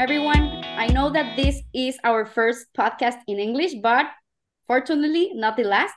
[0.00, 0.64] everyone.
[0.64, 4.06] I know that this is our first podcast in English, but
[4.66, 5.94] fortunately, not the last.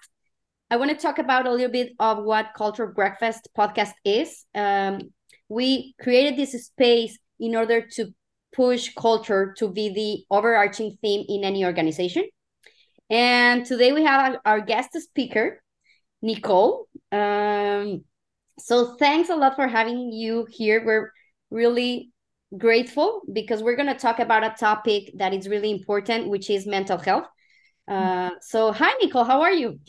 [0.70, 4.44] I want to talk about a little bit of what Culture Breakfast podcast is.
[4.54, 5.14] Um,
[5.48, 8.14] we created this space in order to
[8.52, 12.26] push culture to be the overarching theme in any organization.
[13.10, 15.64] And today we have our guest speaker,
[16.22, 16.90] Nicole.
[17.10, 18.04] Um,
[18.60, 20.84] so thanks a lot for having you here.
[20.86, 21.14] We're
[21.50, 22.13] really
[22.58, 26.66] grateful because we're going to talk about a topic that is really important, which is
[26.66, 27.28] mental health.
[27.88, 29.24] Uh, so, hi, Nicole.
[29.24, 29.80] How are you?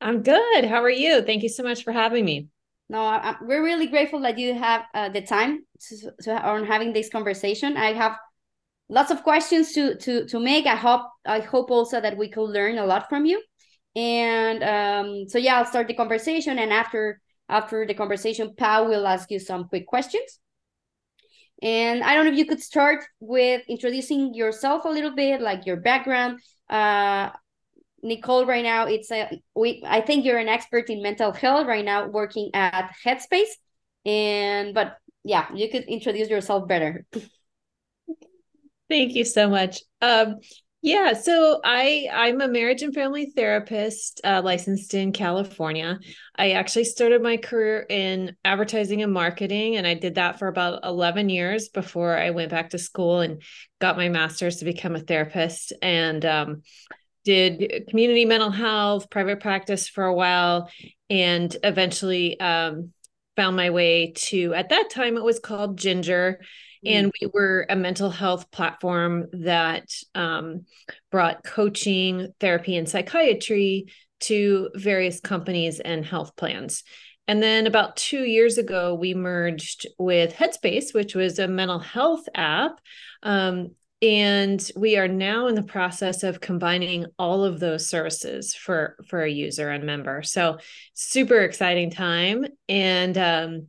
[0.00, 0.64] I'm good.
[0.64, 1.22] How are you?
[1.22, 2.48] Thank you so much for having me.
[2.88, 6.92] No, I, we're really grateful that you have uh, the time to, to on having
[6.92, 7.76] this conversation.
[7.76, 8.16] I have
[8.88, 10.66] lots of questions to to to make.
[10.66, 13.42] I hope I hope also that we could learn a lot from you.
[13.94, 19.06] And um, so yeah, I'll start the conversation, and after after the conversation, Pau will
[19.06, 20.38] ask you some quick questions.
[21.62, 25.66] And I don't know if you could start with introducing yourself a little bit, like
[25.66, 26.40] your background.
[26.70, 27.30] Uh,
[28.02, 29.82] Nicole, right now, it's a we.
[29.86, 33.50] I think you're an expert in mental health right now, working at Headspace.
[34.06, 37.04] And but yeah, you could introduce yourself better.
[38.88, 39.80] Thank you so much.
[40.00, 40.36] Um,
[40.80, 45.98] yeah, so I I'm a marriage and family therapist uh, licensed in California.
[46.36, 50.84] I actually started my career in advertising and marketing, and I did that for about
[50.84, 53.42] 11 years before I went back to school and
[53.80, 55.72] got my master's to become a therapist.
[55.82, 56.62] And um,
[57.24, 60.70] did community mental health, private practice for a while,
[61.10, 62.92] and eventually um,
[63.34, 66.40] found my way to at that time it was called Ginger
[66.84, 70.64] and we were a mental health platform that um,
[71.10, 73.86] brought coaching, therapy, and psychiatry
[74.20, 76.82] to various companies and health plans.
[77.26, 82.26] And then about two years ago, we merged with Headspace, which was a mental health
[82.34, 82.80] app.
[83.22, 88.96] Um, and we are now in the process of combining all of those services for
[89.08, 90.58] for a user and member so
[90.94, 93.66] super exciting time and um,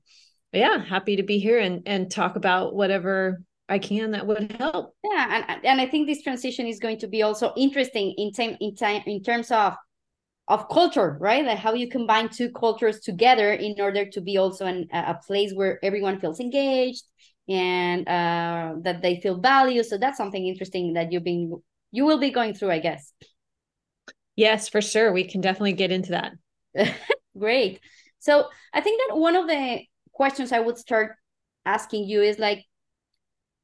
[0.52, 4.96] yeah, happy to be here and and talk about whatever I can that would help.
[5.04, 8.58] Yeah, and and I think this transition is going to be also interesting in time
[8.60, 9.76] in time in terms of
[10.48, 11.46] of culture, right?
[11.46, 15.54] Like how you combine two cultures together in order to be also an, a place
[15.54, 17.04] where everyone feels engaged
[17.48, 19.86] and uh, that they feel valued.
[19.86, 21.62] So that's something interesting that you've been
[21.92, 23.14] you will be going through, I guess.
[24.36, 25.12] Yes, for sure.
[25.12, 26.34] We can definitely get into that.
[27.38, 27.80] Great.
[28.20, 29.82] So I think that one of the
[30.20, 31.16] questions I would start
[31.66, 32.66] asking you is like,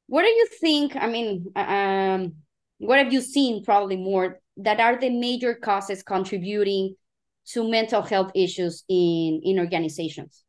[0.06, 0.96] what do you think?
[0.96, 2.36] I mean, um,
[2.78, 6.96] what have you seen probably more that are the major causes contributing
[7.52, 10.44] to mental health issues in in organizations?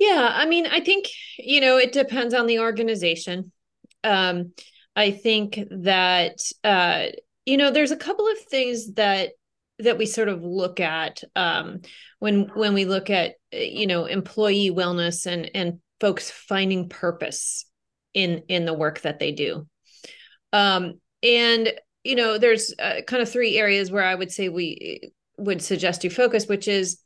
[0.00, 1.06] Yeah, I mean, I think
[1.38, 3.52] you know it depends on the organization.
[4.02, 4.52] Um,
[4.96, 7.06] I think that uh,
[7.46, 9.30] you know there's a couple of things that
[9.78, 11.82] that we sort of look at um,
[12.18, 17.66] when when we look at you know employee wellness and and folks finding purpose
[18.14, 19.66] in in the work that they do.
[20.52, 21.72] Um, and
[22.04, 26.02] you know there's uh, kind of three areas where i would say we would suggest
[26.02, 26.98] you focus which is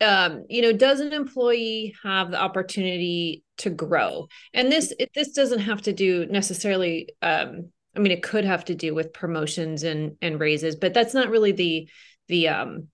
[0.00, 4.28] um, you know does an employee have the opportunity to grow?
[4.54, 8.64] And this it, this doesn't have to do necessarily um, I mean, it could have
[8.66, 11.88] to do with promotions and and raises, but that's not really the
[12.28, 12.88] the um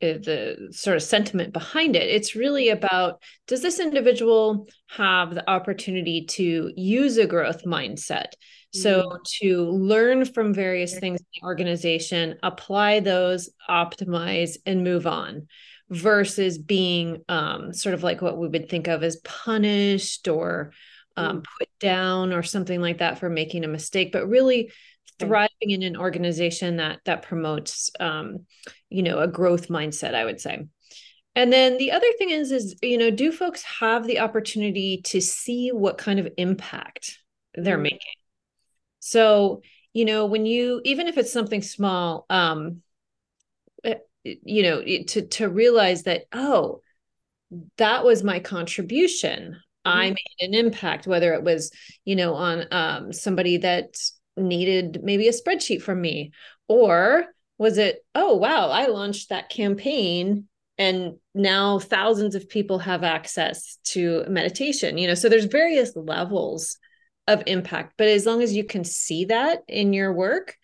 [0.00, 2.08] the sort of sentiment behind it.
[2.08, 8.32] It's really about does this individual have the opportunity to use a growth mindset?
[8.72, 9.16] So mm-hmm.
[9.40, 15.48] to learn from various things in the organization, apply those, optimize, and move on
[15.90, 20.72] versus being um, sort of like what we would think of as punished or
[21.16, 21.44] um, mm.
[21.58, 24.70] put down or something like that for making a mistake, but really
[25.20, 28.46] thriving in an organization that that promotes um,
[28.88, 30.66] you know a growth mindset i would say
[31.34, 35.20] and then the other thing is is you know do folks have the opportunity to
[35.20, 37.18] see what kind of impact
[37.54, 37.82] they're mm.
[37.82, 38.00] making
[38.98, 39.60] so
[39.92, 42.82] you know when you even if it's something small um
[43.84, 43.94] eh,
[44.24, 46.80] you know to to realize that oh
[47.76, 50.14] that was my contribution I mm-hmm.
[50.14, 51.70] made an impact, whether it was,
[52.04, 53.96] you know, on um, somebody that
[54.36, 56.32] needed maybe a spreadsheet from me,
[56.68, 57.26] or
[57.58, 60.48] was it, oh, wow, I launched that campaign
[60.78, 66.78] and now thousands of people have access to meditation, you know, so there's various levels
[67.28, 70.56] of impact, but as long as you can see that in your work,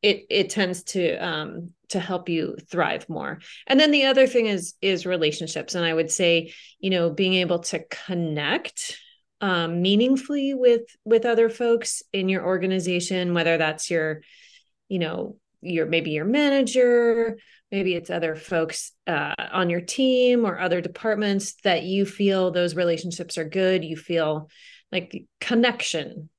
[0.00, 3.40] it it tends to um to help you thrive more.
[3.66, 5.74] And then the other thing is is relationships.
[5.74, 8.98] And i would say you know being able to connect
[9.44, 14.22] um, meaningfully with with other folks in your organization whether that's your
[14.88, 17.36] you know your maybe your manager
[17.70, 22.74] maybe it's other folks uh, on your team or other departments that you feel those
[22.74, 24.48] relationships are good you feel
[24.90, 26.30] like connection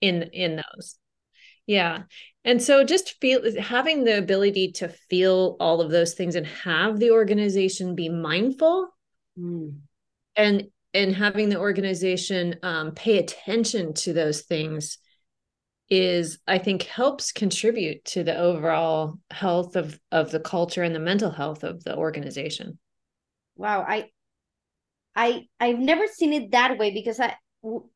[0.00, 0.96] in in those
[1.66, 2.02] yeah
[2.44, 7.00] and so just feel having the ability to feel all of those things and have
[7.00, 8.88] the organization be mindful
[9.36, 9.74] mm.
[10.36, 14.98] and and having the organization um, pay attention to those things
[15.90, 21.00] is i think helps contribute to the overall health of of the culture and the
[21.00, 22.78] mental health of the organization.
[23.56, 24.10] Wow i
[25.14, 27.36] i i've never seen it that way because i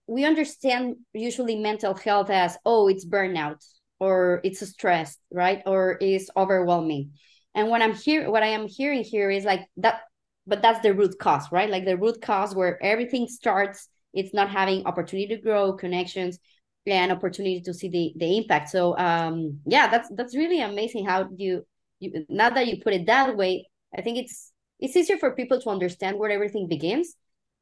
[0.07, 3.65] we understand usually mental health as oh it's burnout
[4.01, 5.63] or it's stress right?
[5.67, 7.13] Or is overwhelming.
[7.55, 10.03] And what i'm here what i am hearing here is like that
[10.49, 11.71] but that's the root cause right?
[11.71, 16.39] Like the root cause where everything starts it's not having opportunity to grow connections
[16.87, 18.71] and opportunity to see the the impact.
[18.71, 21.67] So um yeah that's that's really amazing how you
[22.01, 25.61] you now that you put it that way i think it's it's easier for people
[25.61, 27.15] to understand where everything begins.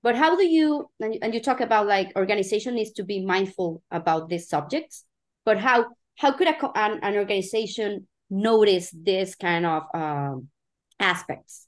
[0.03, 4.29] But how do you and you talk about like organization needs to be mindful about
[4.29, 5.05] these subjects
[5.47, 5.87] but how
[6.19, 10.49] how could a, an, an organization notice this kind of um,
[11.01, 11.66] aspects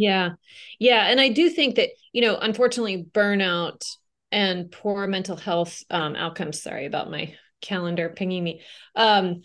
[0.00, 0.30] yeah
[0.78, 3.84] yeah and i do think that you know unfortunately burnout
[4.32, 6.62] and poor mental health um, outcomes.
[6.62, 8.62] Sorry about my calendar pinging me.
[8.94, 9.42] Um,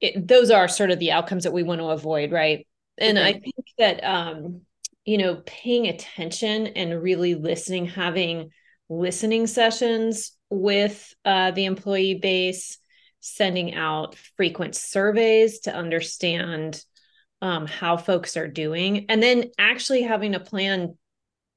[0.00, 2.66] it, those are sort of the outcomes that we want to avoid, right?
[2.98, 3.28] And okay.
[3.28, 4.62] I think that um,
[5.04, 8.50] you know, paying attention and really listening, having
[8.88, 12.78] listening sessions with uh, the employee base,
[13.20, 16.82] sending out frequent surveys to understand
[17.42, 20.96] um, how folks are doing, and then actually having a plan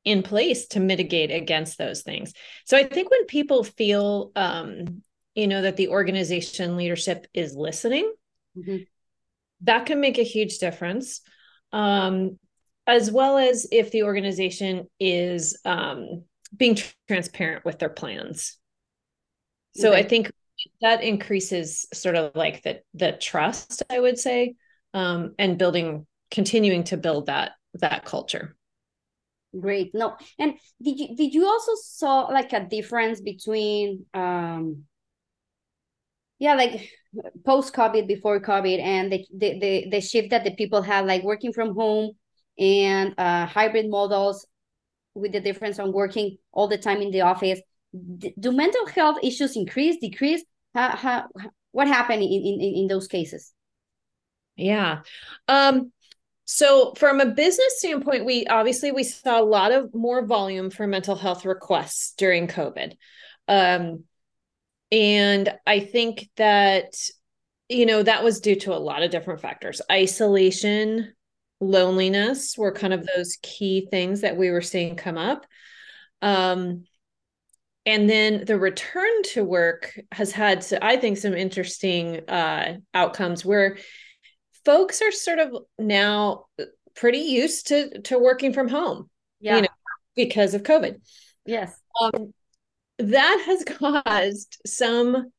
[0.03, 2.33] in place to mitigate against those things.
[2.65, 5.01] So I think when people feel, um,
[5.33, 8.11] you know, that the organization leadership is listening,
[8.57, 8.83] mm-hmm.
[9.61, 11.21] that can make a huge difference.
[11.71, 12.39] Um,
[12.87, 16.23] as well as if the organization is um,
[16.55, 16.77] being
[17.07, 18.57] transparent with their plans.
[19.75, 19.99] So okay.
[19.99, 20.31] I think
[20.81, 24.55] that increases sort of like the the trust, I would say,
[24.95, 28.55] um, and building, continuing to build that that culture.
[29.59, 29.93] Great.
[29.93, 34.85] No, and did you did you also saw like a difference between um
[36.39, 36.89] yeah, like
[37.45, 41.23] post COVID, before COVID, and the, the the the shift that the people had, like
[41.23, 42.11] working from home
[42.59, 44.45] and uh hybrid models
[45.13, 47.59] with the difference on working all the time in the office.
[48.39, 50.43] do mental health issues increase, decrease?
[50.73, 51.27] How, how
[51.71, 53.54] what happened in, in in those cases?
[54.55, 55.01] Yeah.
[55.47, 55.91] Um
[56.45, 60.85] so from a business standpoint, we obviously we saw a lot of more volume for
[60.85, 62.93] mental health requests during COVID.
[63.47, 64.03] Um,
[64.91, 66.93] and I think that
[67.67, 69.81] you know that was due to a lot of different factors.
[69.91, 71.13] Isolation,
[71.59, 75.47] loneliness were kind of those key things that we were seeing come up.
[76.21, 76.83] Um,
[77.87, 83.77] and then the return to work has had i think some interesting uh, outcomes where
[84.65, 86.45] folks are sort of now
[86.95, 89.57] pretty used to to working from home yeah.
[89.57, 89.67] you know
[90.15, 90.99] because of covid
[91.45, 92.33] yes um,
[92.97, 93.63] that has
[94.03, 95.31] caused some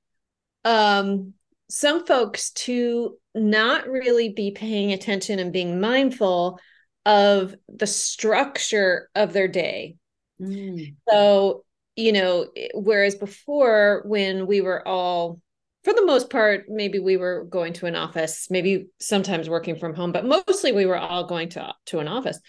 [0.65, 1.33] um
[1.69, 6.61] some folks to not really be paying attention and being mindful
[7.05, 9.97] of the structure of their day
[10.41, 10.95] mm.
[11.09, 11.65] so
[11.97, 15.41] you know whereas before when we were all
[15.87, 19.95] for the most part, maybe we were going to an office, maybe sometimes working from
[19.95, 22.41] home, but mostly we were all going to to an office.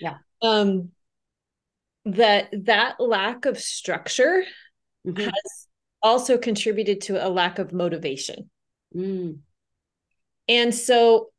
[0.00, 0.18] Yeah.
[0.40, 0.90] Um,
[2.04, 4.44] that that lack of structure
[5.04, 5.24] mm-hmm.
[5.24, 5.66] has
[6.04, 8.48] also contributed to a lack of motivation.
[8.94, 9.38] Mm.
[10.48, 11.30] And so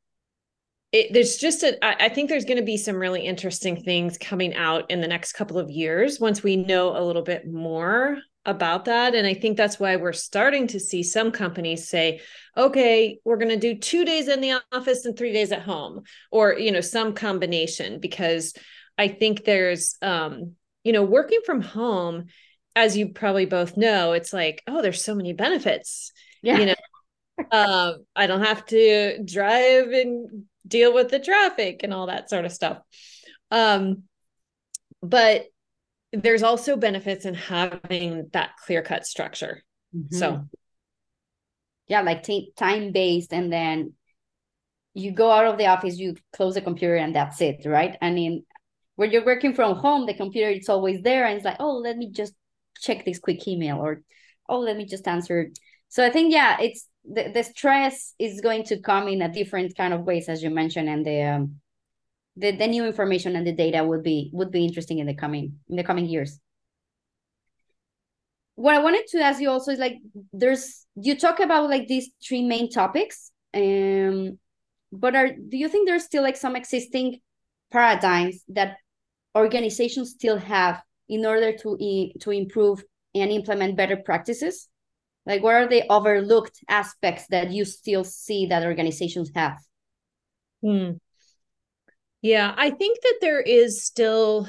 [0.92, 4.18] it, there's just a, I, I think there's going to be some really interesting things
[4.18, 8.18] coming out in the next couple of years once we know a little bit more
[8.46, 9.16] about that.
[9.16, 12.22] And I think that's why we're starting to see some companies say,
[12.56, 16.04] okay, we're going to do two days in the office and three days at home,
[16.32, 18.54] or, you know, some combination, because
[18.98, 22.26] I think there's, um, you know, working from home,
[22.76, 26.12] as you probably both know, it's like, oh, there's so many benefits.
[26.42, 26.60] Yeah.
[26.60, 26.76] You know,
[27.52, 32.46] um, I don't have to drive and deal with the traffic and all that sort
[32.46, 32.80] of stuff.
[33.52, 34.04] Um,
[35.02, 35.46] but
[36.16, 39.64] there's also benefits in having that clear cut structure.
[39.96, 40.16] Mm-hmm.
[40.16, 40.48] So,
[41.88, 43.94] yeah, like t- time based, and then
[44.94, 47.98] you go out of the office, you close the computer, and that's it, right?
[48.02, 48.46] I mean,
[48.96, 51.98] when you're working from home the computer is always there and it's like oh let
[51.98, 52.34] me just
[52.80, 54.02] check this quick email or
[54.50, 55.52] oh let me just answer
[55.90, 59.76] so i think yeah it's the, the stress is going to come in a different
[59.78, 61.56] kind of ways as you mentioned and the um,
[62.38, 65.60] the, the new information and the data would be would be interesting in the coming
[65.70, 66.40] in the coming years.
[68.56, 69.98] What i wanted to ask you also is like
[70.32, 74.40] there's you talk about like these three main topics um
[74.94, 77.20] but are do you think there's still like some existing
[77.72, 78.78] paradigms that
[79.36, 81.78] organizations still have in order to
[82.22, 84.68] to improve and implement better practices?
[85.26, 89.58] Like what are the overlooked aspects that you still see that organizations have?
[90.62, 90.92] Hmm.
[92.26, 94.48] Yeah i think that there is still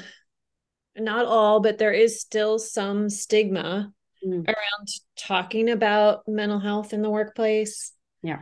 [0.97, 3.91] not all but there is still some stigma
[4.25, 4.47] mm.
[4.47, 7.93] around talking about mental health in the workplace.
[8.21, 8.41] Yeah.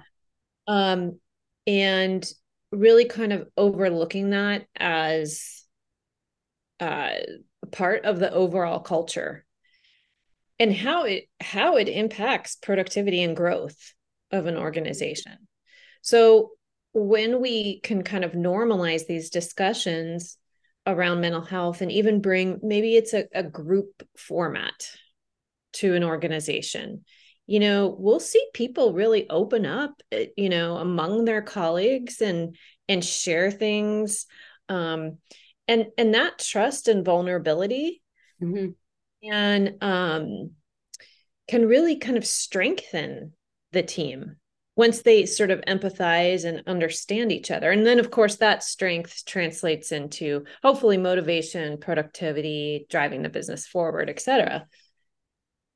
[0.68, 1.20] Um
[1.68, 2.26] and
[2.72, 5.64] really kind of overlooking that as
[6.80, 7.12] uh,
[7.72, 9.46] part of the overall culture
[10.60, 13.94] and how it how it impacts productivity and growth
[14.32, 15.48] of an organization.
[16.02, 16.52] So
[16.96, 20.38] when we can kind of normalize these discussions
[20.88, 24.90] around mental health and even bring maybe it's a, a group format
[25.74, 27.04] to an organization
[27.48, 32.56] you know we'll see people really open up eh, you know among their colleagues and
[32.88, 34.26] and share things
[34.70, 35.18] um
[35.68, 38.02] and and that trust and vulnerability
[38.42, 38.70] mm-hmm.
[39.30, 40.52] and um
[41.50, 43.34] can really kind of strengthen
[43.74, 44.38] the team
[44.76, 47.72] once they sort of empathize and understand each other.
[47.72, 54.10] And then of course that strength translates into hopefully motivation productivity driving the business forward
[54.10, 54.68] etc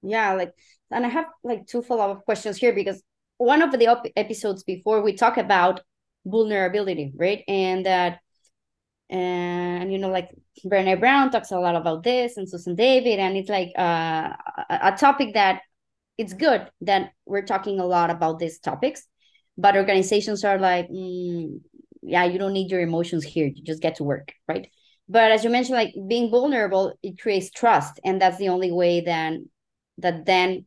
[0.01, 0.53] yeah like
[0.91, 3.03] and i have like two follow-up questions here because
[3.37, 5.81] one of the op- episodes before we talk about
[6.25, 7.43] vulnerability right?
[7.47, 8.19] And that
[9.09, 10.29] and you know like
[10.65, 14.33] Brené Brown talks a lot about this and Susan David and it's like uh,
[14.69, 15.61] a topic that
[16.19, 19.03] it's good that we're talking a lot about these topics
[19.57, 21.59] but organizations are like mm,
[22.03, 23.47] yeah you don't need your emotions here.
[23.47, 24.67] You just get to work right?
[25.07, 29.01] But as you mentioned like being vulnerable it creates trust and that's the only way
[29.01, 29.49] then
[29.97, 30.65] that then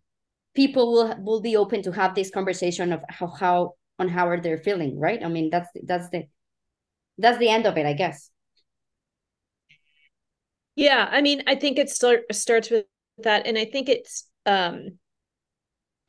[0.55, 4.41] people will will be open to have this conversation of how, how on how are
[4.41, 5.23] they feeling right?
[5.23, 6.25] I mean that's that's the
[7.19, 8.31] that's the end of it i guess.
[10.77, 12.87] Yeah i mean i think it start, starts with
[13.19, 14.99] that and i think it's um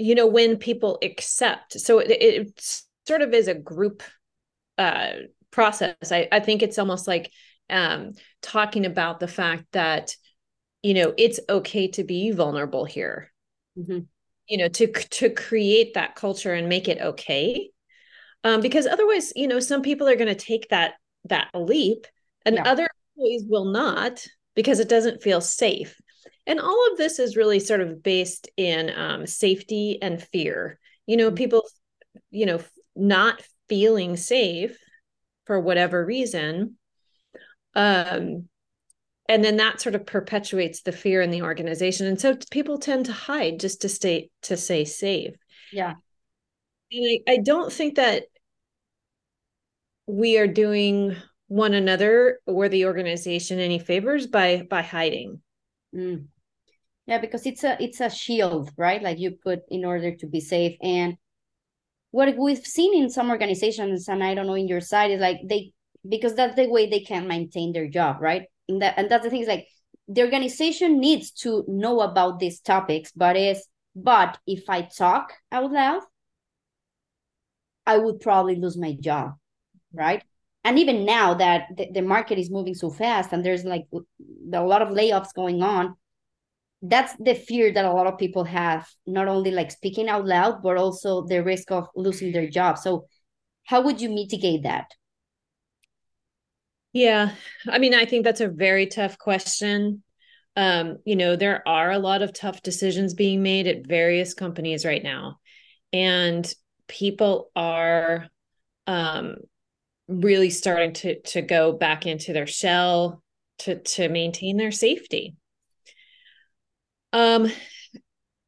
[0.03, 4.03] you know when people accept so it, it sort of is a group
[4.77, 5.11] uh
[5.51, 7.31] process i i think it's almost like
[7.69, 10.15] um talking about the fact that
[10.81, 13.31] you know it's okay to be vulnerable here
[13.77, 13.99] mm-hmm.
[14.47, 17.69] you know to to create that culture and make it okay
[18.43, 20.95] um because otherwise you know some people are going to take that
[21.25, 22.07] that leap
[22.45, 22.63] and yeah.
[22.65, 25.99] other employees will not because it doesn't feel safe.
[26.45, 30.79] And all of this is really sort of based in um, safety and fear.
[31.05, 31.35] You know, mm-hmm.
[31.35, 31.63] people,
[32.31, 32.59] you know,
[32.95, 34.77] not feeling safe
[35.45, 36.77] for whatever reason.
[37.75, 38.47] Um,
[39.29, 42.07] and then that sort of perpetuates the fear in the organization.
[42.07, 45.35] And so people tend to hide just to stay to stay safe.
[45.71, 45.93] Yeah.
[46.91, 48.23] And I, I don't think that
[50.05, 51.15] we are doing
[51.47, 55.41] one another or the organization any favors by by hiding
[55.93, 56.25] mm.
[57.05, 59.01] yeah because it's a it's a shield right?
[59.01, 60.77] Like you put in order to be safe.
[60.81, 61.17] And
[62.11, 65.39] what we've seen in some organizations and i don't know in your side is like
[65.45, 65.73] they
[66.07, 68.43] because that's the way they can maintain their job right?
[68.69, 69.67] And that and that's the thing is like
[70.07, 75.71] the organization needs to know about these topics but is but if i talk out
[75.71, 76.01] loud
[77.85, 79.33] i would probably lose my job
[79.93, 80.23] right
[80.63, 83.85] and even now that the, the market is moving so fast and there's like
[84.53, 85.95] a lot of layoffs going on
[86.83, 90.61] that's the fear that a lot of people have not only like speaking out loud
[90.61, 92.77] but also the risk of losing their job.
[92.77, 93.07] So
[93.63, 94.87] how would you mitigate that?
[96.91, 97.31] Yeah
[97.67, 100.03] i mean i think that's a very tough question.
[100.55, 104.85] Um you know there are a lot of tough decisions being made at various companies
[104.85, 105.39] right now.
[105.93, 106.51] And
[106.87, 108.27] people are
[108.87, 109.37] um
[110.07, 113.21] really starting to to go back into their shell
[113.59, 115.35] to to maintain their safety
[117.13, 117.49] um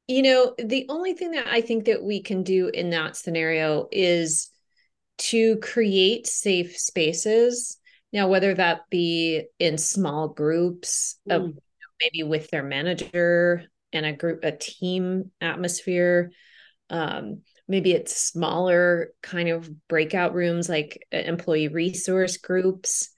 [0.07, 3.88] you know the only thing that i think that we can do in that scenario
[3.91, 4.50] is
[5.17, 7.77] to create safe spaces
[8.12, 11.35] now whether that be in small groups mm.
[11.35, 11.53] of
[12.01, 16.31] maybe with their manager and a group a team atmosphere
[16.89, 23.10] um maybe it's smaller kind of breakout rooms like employee resource groups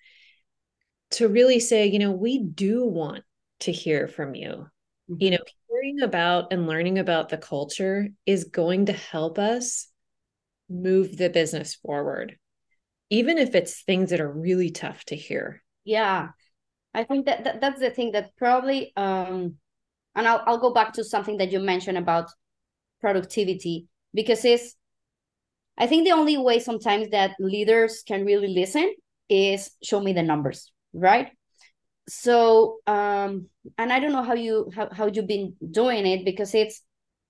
[1.12, 3.24] to really say, you know, we do want
[3.62, 4.68] to hear from you.
[5.10, 5.16] Mm-hmm.
[5.20, 9.88] You know, hearing about and learning about the culture is going to help us
[10.70, 12.38] move the business forward,
[13.10, 15.64] even if it's things that are really tough to hear.
[15.84, 16.30] Yeah.
[16.94, 19.56] I think that, that that's the thing that probably um
[20.16, 22.32] and I'll I'll go back to something that you mentioned about
[23.00, 24.76] productivity because it's
[25.78, 28.94] I think the only way sometimes that leaders can really listen
[29.30, 31.32] is show me the numbers, right?
[32.10, 36.56] So um and I don't know how you how, how you've been doing it because
[36.56, 36.82] it's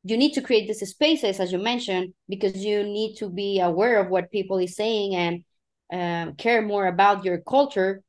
[0.04, 4.00] you need to create these spaces as you mentioned because you need to be aware
[4.00, 5.44] of what people is saying and
[5.92, 8.02] um, care more about your culture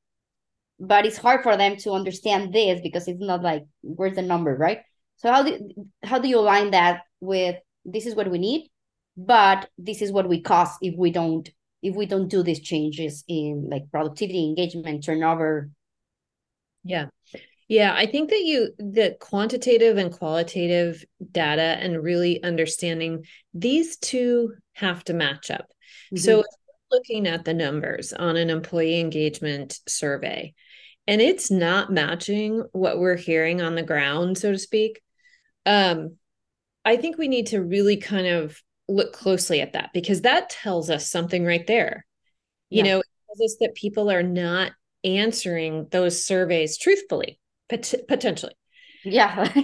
[0.80, 4.54] but it's hard for them to understand this because it's not like where's the number
[4.54, 4.80] right
[5.16, 5.70] so how do
[6.02, 7.56] how do you align that with
[7.92, 8.70] this is what we need
[9.18, 11.50] but this is what we cost if we don't
[11.82, 15.70] if we don't do these changes in like productivity engagement turnover.
[16.84, 17.06] Yeah.
[17.66, 24.54] Yeah i think that you the quantitative and qualitative data and really understanding these two
[24.74, 25.66] have to match up.
[26.06, 26.16] Mm-hmm.
[26.18, 26.44] so
[26.90, 30.54] looking at the numbers on an employee engagement survey
[31.06, 35.02] and it's not matching what we're hearing on the ground so to speak
[35.66, 36.16] um
[36.88, 40.88] i think we need to really kind of look closely at that because that tells
[40.90, 42.06] us something right there.
[42.70, 42.90] You yeah.
[42.90, 44.72] know it tells us that people are not
[45.04, 48.54] answering those surveys truthfully pot- potentially.
[49.04, 49.52] Yeah.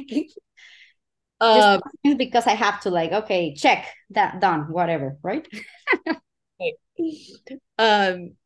[1.40, 1.80] Um,
[2.16, 5.46] because i have to like okay check that done whatever right?
[7.76, 8.36] Um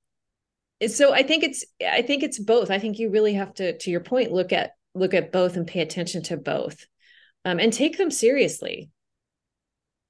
[0.88, 2.70] so i think it's i think it's both.
[2.70, 5.66] I think you really have to to your point look at look at both and
[5.66, 6.86] pay attention to both
[7.48, 8.90] um, and take them seriously.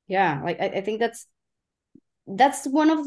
[0.08, 1.26] Yeah like I, I think that's
[2.26, 3.06] that's one of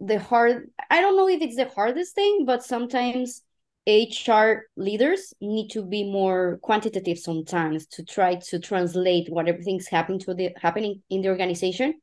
[0.00, 3.42] the hard i don't know if it's the hardest thing but sometimes
[3.88, 10.18] hr leaders need to be more quantitative sometimes to try to translate what everything's happening
[10.18, 11.94] to the happening in the organization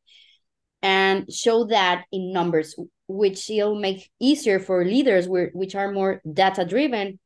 [0.82, 2.76] and show that in numbers
[3.08, 7.20] which will make easier for leaders which are more data driven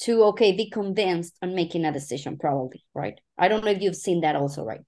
[0.00, 3.20] to okay be convinced on making a decision probably right?
[3.36, 4.80] I don't know if you've seen that also right?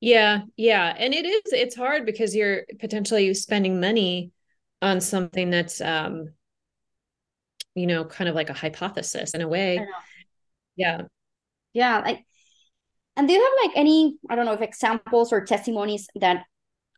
[0.00, 0.94] Yeah yeah.
[0.98, 4.32] And it is it's hard because you're potentially spending money
[4.80, 6.32] on something that's um
[7.74, 9.86] you know kind of like a hypothesis in a way.
[10.76, 11.02] Yeah.
[11.72, 12.24] Yeah like
[13.16, 16.44] and do you have like any i don't know if examples or testimonies that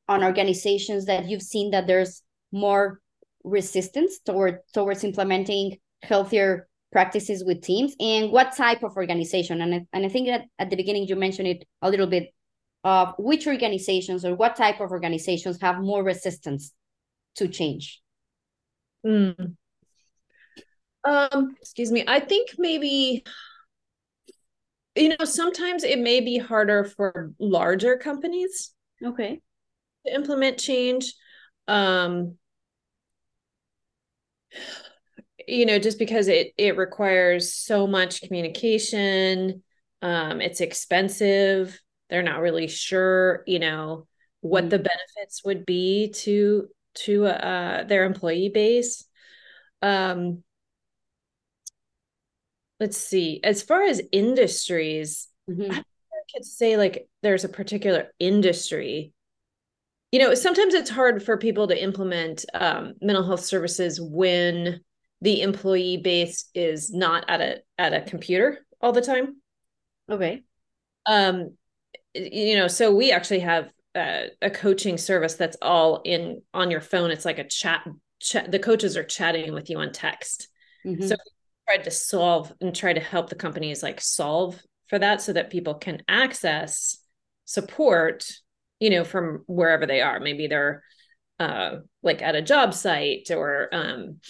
[0.08, 3.00] on organizations that you've seen that there's more
[3.42, 9.60] resistance toward towards implementing healthier practices with teams and what type of organization.
[9.60, 12.32] And I, and I think that at the beginning you mentioned it a little bit
[12.84, 16.72] of which organizations or what type of organizations have more resistance
[17.34, 18.00] to change.
[19.04, 19.56] Mm.
[21.04, 22.04] um excuse me.
[22.06, 23.24] I think maybe
[24.94, 28.72] you know sometimes it may be harder for larger companies
[29.04, 29.40] okay.
[30.06, 31.12] to implement change.
[31.66, 32.38] Um
[35.46, 39.62] you know just because it it requires so much communication
[40.02, 41.78] um it's expensive
[42.10, 44.06] they're not really sure you know
[44.40, 44.70] what mm-hmm.
[44.70, 49.04] the benefits would be to to uh their employee base
[49.82, 50.42] um
[52.80, 55.72] let's see as far as industries mm-hmm.
[55.72, 55.82] i
[56.32, 59.12] could say like there's a particular industry
[60.12, 64.80] you know sometimes it's hard for people to implement um, mental health services when
[65.24, 69.36] the employee base is not at a at a computer all the time
[70.10, 70.42] okay
[71.06, 71.56] um
[72.14, 76.80] you know so we actually have uh, a coaching service that's all in on your
[76.80, 77.86] phone it's like a chat,
[78.20, 80.48] chat the coaches are chatting with you on text
[80.84, 81.06] mm-hmm.
[81.06, 81.14] so
[81.68, 85.50] tried to solve and try to help the companies like solve for that so that
[85.50, 86.98] people can access
[87.44, 88.26] support
[88.80, 90.20] you know, from wherever they are.
[90.20, 90.82] Maybe they're
[91.38, 94.20] uh, like at a job site or um,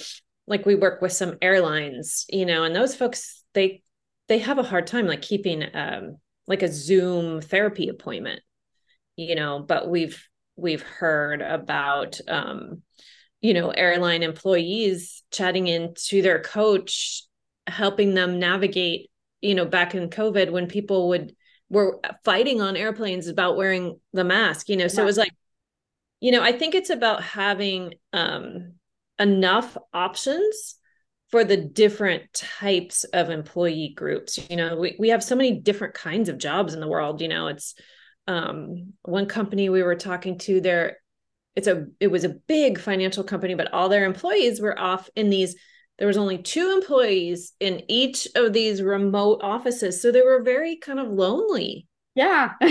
[0.47, 3.83] like we work with some airlines, you know, and those folks they
[4.29, 8.41] they have a hard time like keeping um, like a Zoom therapy appointment,
[9.17, 9.61] you know.
[9.61, 10.27] But we've
[10.57, 12.83] we've heard about um,
[13.41, 17.23] you know airline employees chatting into their coach,
[17.67, 21.35] helping them navigate, you know, back in COVID when people would
[21.71, 25.33] were fighting on airplanes about wearing the mask you know so it was like
[26.21, 28.75] you know i think it's about having um
[29.19, 30.77] enough options
[31.31, 34.39] for the different types of employee groups.
[34.51, 37.29] You know we, we have so many different kinds of jobs in the world you
[37.29, 37.75] know it's
[38.27, 40.99] um one company we were talking to their
[41.57, 45.31] it's a it was a big financial company but all their employees were off in
[45.31, 45.57] these
[45.99, 50.77] there was only two employees in each of these remote offices so they were very
[50.77, 51.87] kind of lonely.
[52.15, 52.53] Yeah.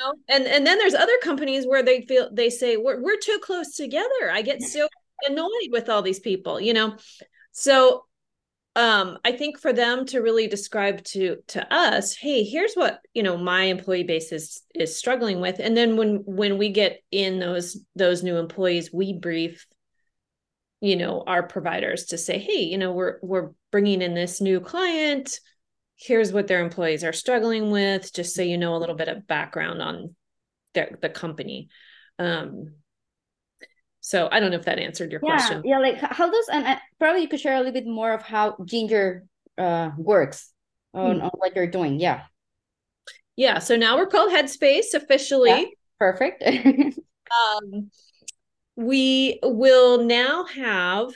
[0.00, 0.14] Know?
[0.30, 3.76] and and then there's other companies where they feel they say we're, we're too close
[3.76, 4.30] together.
[4.32, 4.88] I get so
[5.26, 6.96] annoyed with all these people you know?
[7.52, 8.04] So
[8.76, 13.22] um i think for them to really describe to to us hey here's what you
[13.22, 15.58] know my employee base is is struggling with.
[15.58, 19.66] And then when when we get in those those new employees we brief
[20.80, 24.60] you know our providers to say hey you know we're we're bringing in this new
[24.60, 25.40] client.
[25.96, 29.26] Here's what their employees are struggling with just so you know a little bit of
[29.26, 30.14] background on
[30.74, 31.68] the, the company.
[32.20, 32.74] Um
[34.00, 35.62] so i don't know if that answered your yeah, question.
[35.64, 38.22] yeah like how does and uh, probably you could share a little bit more of
[38.22, 39.24] how ginger
[39.58, 40.52] uh works
[40.94, 41.22] on, hmm.
[41.22, 42.22] on what you're doing yeah.
[43.36, 45.50] Yeah so now we're called headspace officially.
[45.50, 45.64] Yeah,
[45.98, 46.42] perfect.
[47.30, 47.90] Um
[48.74, 51.10] we will now have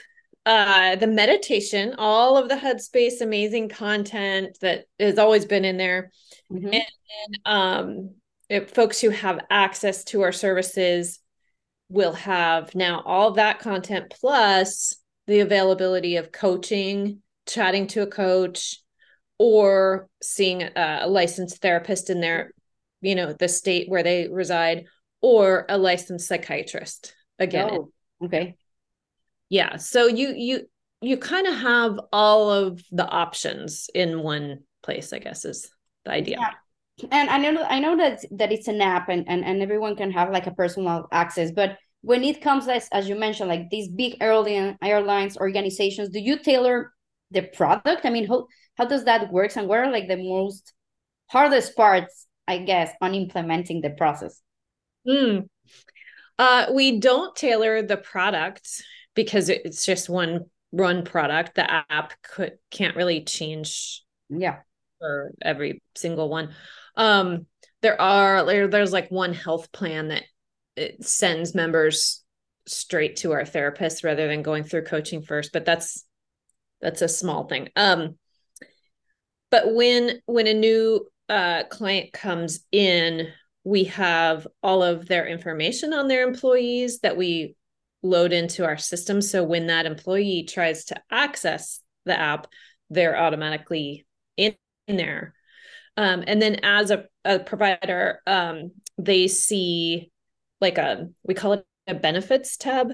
[0.45, 6.11] uh the meditation all of the headspace amazing content that has always been in there.
[6.49, 6.67] Mm-hmm.
[6.67, 6.85] and,
[7.25, 8.09] and um
[8.47, 11.19] if folks who have access to our services
[11.89, 12.75] will have.
[12.75, 14.95] Now all that content plus
[15.27, 18.79] the availability of coaching chatting to a coach
[19.37, 22.51] or seeing a, licensed therapist in their
[23.01, 24.85] you know the state where they reside
[25.21, 27.13] or a licensed psychiatrist.
[27.39, 27.91] Again oh,
[28.23, 28.55] okay.
[29.49, 30.69] Yeah so you you
[31.01, 35.69] you kind of have all of the options in one place i guess is
[36.05, 36.37] the idea.
[36.39, 36.51] Yeah.
[37.11, 40.11] And i know i know that that it's an app and, and and everyone can
[40.11, 43.89] have like a personal access but when it comes as as you mentioned like these
[43.89, 46.93] big airline airlines organizations do you tailor
[47.31, 48.05] the product?
[48.05, 50.73] I mean how how does that work and what are like the most
[51.27, 54.41] hardest parts i guess on implementing the process?
[55.07, 55.49] Mm.
[56.39, 58.83] uh, we don't tailor the product
[59.15, 61.55] because it's just one run product.
[61.55, 64.57] The app could can't really change yeah.
[64.99, 66.53] for every single one
[66.97, 67.45] um
[67.81, 70.23] there are there, there's like one health plan that
[70.75, 72.23] it sends members
[72.67, 76.05] straight to our therapist rather than going through coaching first but that's
[76.81, 78.17] that's a small thing um
[79.51, 83.27] but when when a new uh client comes in
[83.63, 87.55] we have all of their information on their employees that we
[88.05, 89.21] load into our system.
[89.21, 92.47] So when that employee tries to access the app,
[92.89, 94.05] they're automatically
[94.37, 94.55] in,
[94.87, 95.33] in there.
[95.97, 100.11] Um, and then as a, a provider, um, they see
[100.61, 102.91] like a, we call it a benefits tab.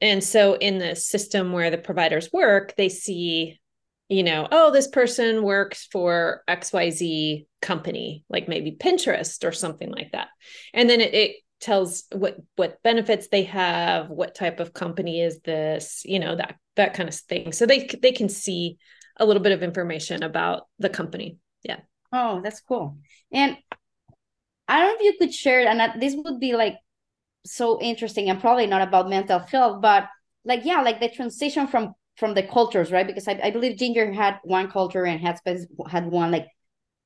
[0.00, 3.60] And so in the system where the providers work, they see,
[4.08, 10.12] you know, oh, this person works for XYZ company, like maybe Pinterest or something like
[10.12, 10.28] that.
[10.74, 15.38] And then it, it tells what what benefits they have what type of company is
[15.42, 18.76] this you know that that kind of thing so they they can see
[19.18, 21.36] a little bit of information about the company
[22.12, 22.98] oh that's cool.
[23.32, 23.56] And
[24.68, 26.76] i don't know if you could share and this would be like
[27.44, 30.08] so interesting and probably not about mental health but
[30.44, 33.06] like yeah like the transition from from the cultures right?
[33.06, 36.48] Because i, I believe ginger had one culture and headspace had one like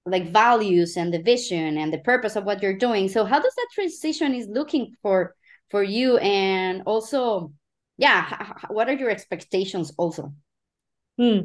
[0.07, 3.09] like values and the vision and the purpose of what you're doing.
[3.09, 5.35] So how does that transition is looking for
[5.71, 6.19] for you?
[6.19, 7.53] And also
[7.99, 10.33] yeah what are your expectations also
[11.19, 11.41] hmm.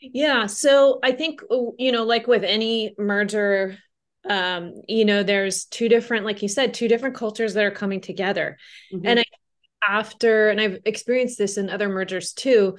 [0.00, 1.40] yeah so i think
[1.78, 3.76] you know like with any merger
[4.28, 8.00] um you know there's two different like you said two different cultures that are coming
[8.00, 8.58] together
[8.92, 9.06] mm-hmm.
[9.06, 9.24] and I,
[9.86, 12.76] after and i've experienced this in other mergers too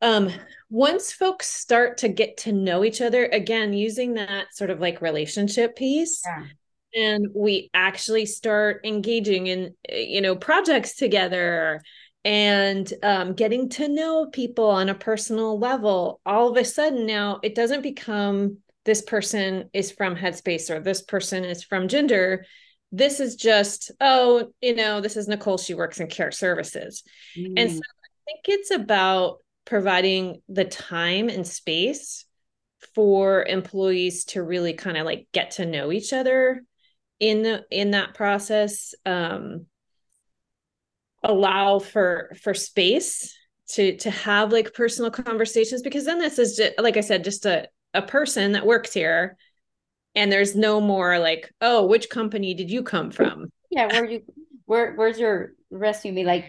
[0.00, 0.30] um
[0.70, 5.02] once folks start to get to know each other again using that sort of like
[5.02, 6.46] relationship piece yeah.
[6.94, 11.82] and we actually start engaging in you know projects together
[12.24, 17.40] and um, getting to know people on a personal level all of a sudden now
[17.42, 22.44] it doesn't become this person is from headspace or this person is from ginger
[22.92, 27.02] this is just oh you know this is nicole she works in care services
[27.38, 27.52] mm.
[27.56, 32.24] and so i think it's about providing the time and space
[32.94, 36.62] for employees to really kind of like get to know each other
[37.18, 39.66] in the in that process um
[41.22, 43.36] allow for for space
[43.68, 47.46] to to have like personal conversations because then this is just like i said just
[47.46, 49.36] a a person that works here
[50.14, 53.50] and there's no more like oh which company did you come from?
[53.70, 54.22] Yeah where you
[54.66, 56.24] where where's your resume?
[56.24, 56.46] Like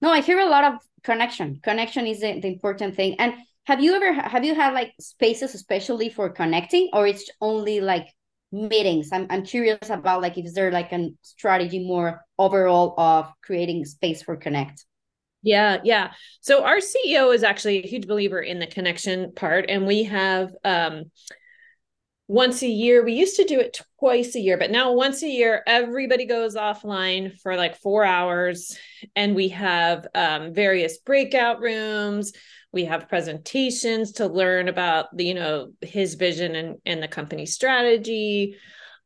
[0.00, 1.60] no i hear a lot of connection.
[1.62, 3.16] Connection is the, the important thing.
[3.18, 7.80] And have you ever have you had like spaces especially for connecting or it's only
[7.80, 8.08] like
[8.52, 13.84] meetings i'm, I'm curious about like if there like a strategy more overall of creating
[13.84, 14.84] space for connect
[15.42, 16.12] yeah, yeah.
[16.40, 20.50] So our CEO is actually a huge believer in the connection part, and we have
[20.64, 21.04] um,
[22.26, 23.04] once a year.
[23.04, 26.56] We used to do it twice a year, but now once a year, everybody goes
[26.56, 28.76] offline for like four hours,
[29.14, 32.32] and we have um, various breakout rooms.
[32.72, 37.46] We have presentations to learn about the, you know, his vision and and the company
[37.46, 38.56] strategy.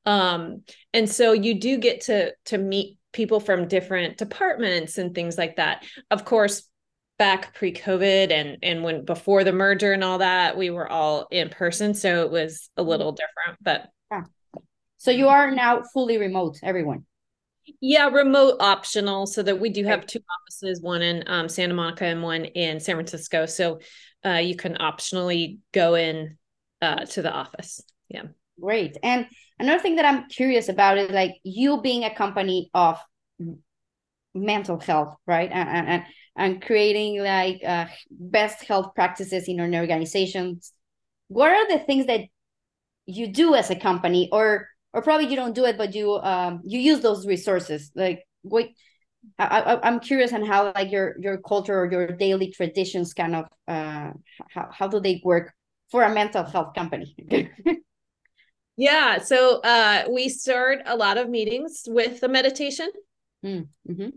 [0.04, 5.38] Um, and so you do get to to meet people from different departments and things
[5.38, 5.84] like that.
[6.10, 6.68] Of course,
[7.18, 11.48] back pre-COVID and and when before the merger and all that, we were all in
[11.48, 12.90] person, so it was a mm-hmm.
[12.90, 13.58] little different.
[13.62, 14.24] But yeah.
[14.96, 17.04] so you are now fully remote, everyone.
[17.80, 22.04] Yeah, remote optional, so that we do have two offices, one in um, Santa Monica
[22.04, 23.46] and one in San Francisco.
[23.46, 23.80] So
[24.24, 26.36] uh, you can optionally go in
[26.80, 27.80] uh, to the office.
[28.08, 28.24] Yeah.
[28.60, 28.98] Great.
[29.02, 29.26] And
[29.58, 33.00] another thing that I'm curious about is like you being a company of
[34.34, 35.50] mental health, right?
[35.50, 36.02] And and,
[36.36, 40.72] and creating like uh, best health practices in an organizations.
[41.28, 42.20] What are the things that
[43.06, 46.60] you do as a company, or or probably you don't do it, but you um
[46.64, 47.90] you use those resources?
[47.94, 48.68] Like what?
[49.38, 53.36] I, I, am curious on how like your your culture or your daily traditions kind
[53.36, 54.10] of uh
[54.50, 55.52] how, how do they work
[55.92, 57.14] for a mental health company
[58.76, 59.18] Yeah.
[59.18, 62.90] So uh, we start a lot of meetings with the meditation.
[63.44, 64.08] Mm, mm-hmm.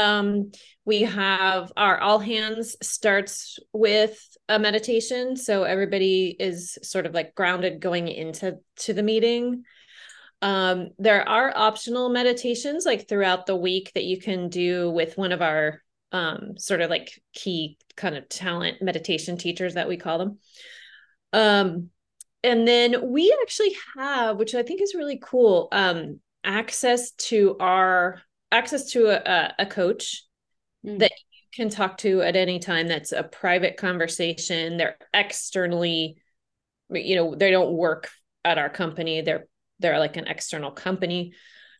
[0.00, 0.52] Um,
[0.84, 5.36] we have our all hands starts with a meditation.
[5.36, 9.64] So everybody is sort of like grounded going into to the meeting.
[10.42, 15.32] Um, there are optional meditations like throughout the week that you can do with one
[15.32, 20.18] of our um, sort of like key kind of talent meditation teachers that we call
[20.18, 20.38] them.
[21.32, 21.90] Um,
[22.42, 28.20] and then we actually have which i think is really cool um access to our
[28.50, 30.24] access to a, a coach
[30.84, 30.98] mm.
[30.98, 36.16] that you can talk to at any time that's a private conversation they're externally
[36.90, 38.08] you know they don't work
[38.44, 39.46] at our company they're
[39.80, 41.32] they're like an external company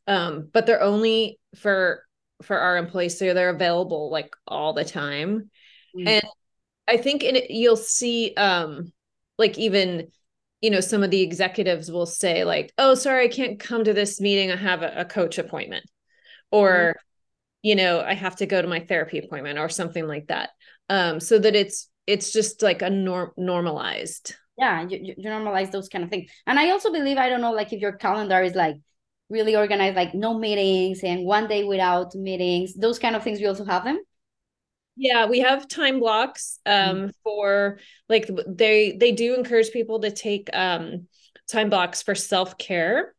[0.06, 2.04] um but they're only for
[2.42, 5.50] for our employees so they're available like all the time
[5.96, 6.08] mm.
[6.08, 6.24] and
[6.88, 8.92] i think in it you'll see um
[9.38, 10.08] like even
[10.60, 13.92] you know some of the executives will say like oh sorry i can't come to
[13.92, 15.84] this meeting i have a, a coach appointment
[16.50, 16.98] or mm-hmm.
[17.62, 20.50] you know i have to go to my therapy appointment or something like that
[20.88, 25.88] um so that it's it's just like a norm normalized yeah you, you normalize those
[25.88, 26.30] kind of things.
[26.46, 28.76] And i also believe i don't know like if your calendar is like
[29.28, 33.46] really organized like no meetings and one day without meetings those kind of things we
[33.46, 33.98] also have them?
[34.96, 37.08] Yeah we have time blocks um mm-hmm.
[37.22, 41.06] for like they they do encourage people to take um
[41.50, 43.14] time blocks for self-care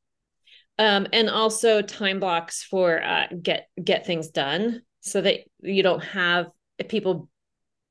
[0.77, 6.03] um and also time blocks for uh get get things done so that you don't
[6.03, 6.47] have
[6.87, 7.29] people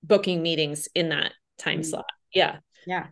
[0.02, 1.90] booking meetings in that time mm-hmm.
[1.90, 2.06] slot.
[2.32, 2.58] Yeah.
[2.86, 3.06] Yeah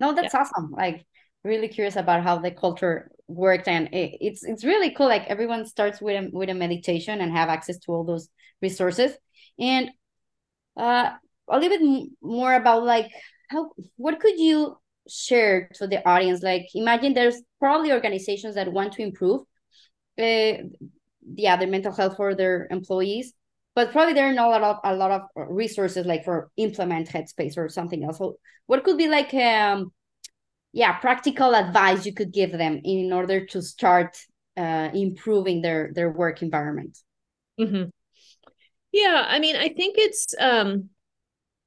[0.00, 0.40] no that's yeah.
[0.40, 1.06] awesome like
[1.44, 5.64] really curious about how the culture worked and it, it's it's really cool like everyone
[5.64, 8.28] starts with a with a meditation and have access to all those
[8.60, 9.12] resources
[9.58, 9.90] and
[10.76, 11.10] uh,
[11.48, 13.10] a little bit more about like
[13.48, 14.76] how what could you
[15.08, 16.42] share to the audience?
[16.42, 19.42] Like imagine there's probably organizations that want to improve
[20.18, 20.62] uh,
[21.34, 23.32] yeah their mental health for their employees
[23.74, 27.08] but probably there are not a lot of a lot of resources like for implement
[27.08, 29.92] headspace or something else so what could be like um
[30.72, 34.16] yeah practical advice you could give them in order to start
[34.56, 36.98] uh, improving their their work environment
[37.58, 37.88] mm-hmm.
[38.92, 40.90] Yeah, I mean, I think it's um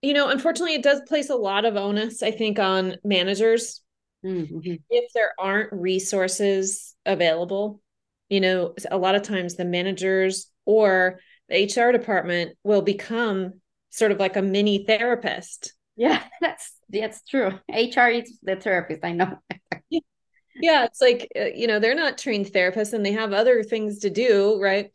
[0.01, 3.81] you know, unfortunately it does place a lot of onus I think on managers
[4.25, 4.73] mm-hmm.
[4.89, 7.81] if there aren't resources available.
[8.29, 11.19] You know, a lot of times the managers or
[11.53, 13.61] the HR department will become
[13.91, 15.73] sort of like a mini therapist.
[15.95, 17.51] Yeah, that's that's true.
[17.71, 19.37] HR is the therapist, I know.
[19.89, 23.99] yeah, it's like uh, you know, they're not trained therapists and they have other things
[23.99, 24.91] to do, right?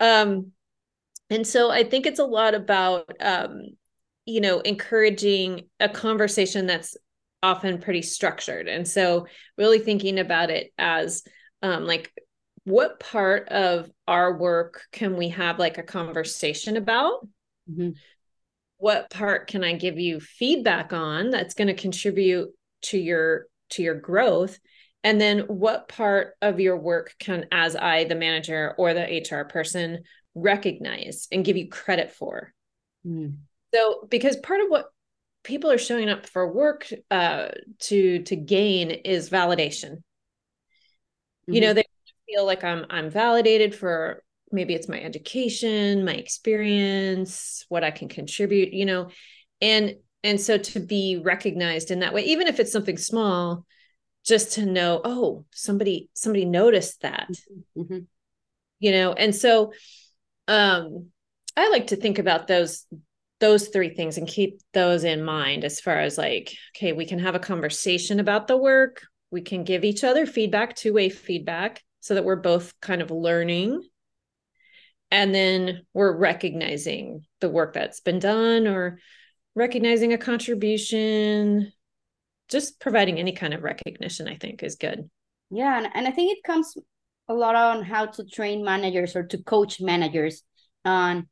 [0.00, 0.52] Um
[1.30, 3.62] and so I think it's a lot about, um,
[4.26, 6.96] you know, encouraging a conversation that's
[7.42, 8.68] often pretty structured.
[8.68, 9.26] And so
[9.58, 11.24] really thinking about it as
[11.62, 12.12] um, like,
[12.66, 17.26] what part of our work can we have like a conversation about?
[17.70, 17.90] Mm-hmm.
[18.78, 22.50] What part can I give you feedback on that's going to contribute
[22.82, 24.58] to your to your growth?
[25.04, 29.44] and then what part of your work can as i the manager or the hr
[29.44, 30.02] person
[30.36, 32.52] recognize and give you credit for.
[33.04, 33.38] Mm.
[33.74, 34.86] So, because part of what
[35.42, 37.48] people are showing up for work uh,
[37.80, 39.96] to to gain is validation.
[41.48, 41.54] Mm-hmm.
[41.54, 41.84] You know, they
[42.26, 48.08] feel like I'm I'm validated for maybe it's my education, my experience, what I can
[48.08, 49.10] contribute, you know.
[49.60, 53.64] And and so to be recognized in that way, even if it's something small,
[54.24, 57.28] just to know, oh, somebody somebody noticed that.
[57.76, 58.00] Mm-hmm.
[58.78, 59.72] You know, and so
[60.48, 61.10] um
[61.56, 62.86] I like to think about those
[63.40, 67.18] those three things and keep those in mind as far as like okay we can
[67.18, 72.14] have a conversation about the work we can give each other feedback two-way feedback so
[72.14, 73.82] that we're both kind of learning.
[75.10, 79.00] And then we're recognizing the work that's been done or
[79.56, 81.72] recognizing a contribution.
[82.48, 85.10] Just providing any kind of recognition i think is good.
[85.50, 86.76] Yeah and, and i think it comes
[87.28, 90.44] a lot on how to train managers or to coach managers
[90.84, 91.26] on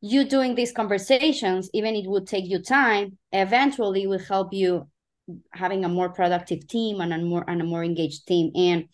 [0.00, 4.88] you doing these conversations, even it would take you time, eventually will help you
[5.52, 8.52] having a more productive team and a more and a more engaged team.
[8.54, 8.88] And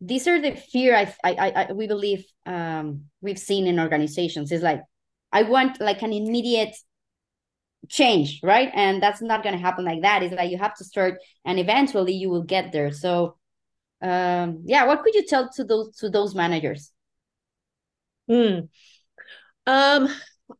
[0.00, 4.62] these are the fear I I, I we believe um, we've seen in organizations is
[4.62, 4.82] like
[5.32, 6.76] I want like an immediate
[7.88, 8.70] change, right?
[8.74, 10.22] And that's not going to happen like that.
[10.22, 12.90] It's like you have to start, and eventually you will get there.
[12.92, 13.36] So,
[14.02, 16.92] um, yeah, what could you tell to those to those managers?
[18.28, 18.60] Hmm.
[19.66, 20.08] Um,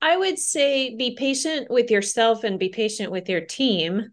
[0.01, 4.13] I would say be patient with yourself and be patient with your team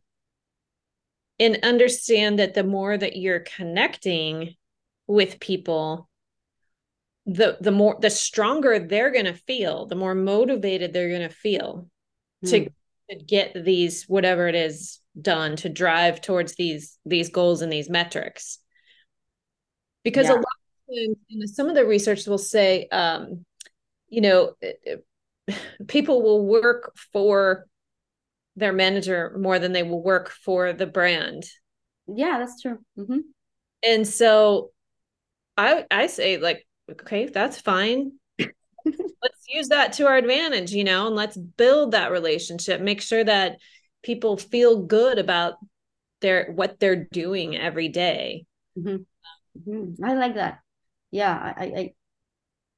[1.40, 4.56] and understand that the more that you're connecting
[5.08, 6.10] with people
[7.26, 11.34] the the more the stronger they're going to feel the more motivated they're going to
[11.34, 11.88] feel
[12.44, 12.50] mm.
[12.50, 12.70] to,
[13.10, 17.90] to get these whatever it is done to drive towards these these goals and these
[17.90, 18.60] metrics
[20.04, 20.34] because yeah.
[20.34, 20.44] a lot
[20.90, 23.46] of times, some of the research will say um
[24.10, 24.54] you know
[25.88, 27.68] people will work for
[28.56, 31.44] their manager more than they will work for the brand.
[32.08, 32.80] Yeah, that's true.
[32.98, 33.20] Mm-hmm.
[33.84, 34.72] And so
[35.58, 38.14] I I say like, okay, that's fine.
[38.40, 42.82] let's use that to our advantage, you know, and let's build that relationship.
[42.82, 43.58] Make sure that
[44.04, 45.56] people feel good about
[46.22, 48.46] their what they're doing every day.
[48.78, 49.70] Mm-hmm.
[49.70, 50.04] Mm-hmm.
[50.04, 50.60] I like that.
[51.12, 51.94] Yeah, I, I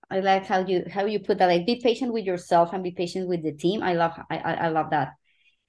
[0.10, 1.48] I like how you how you put that.
[1.48, 3.82] Like, be patient with yourself and be patient with the team.
[3.82, 5.14] I love I I, I love that.